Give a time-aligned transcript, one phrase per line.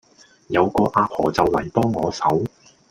[0.47, 2.41] 有個阿婆就嚟幫我手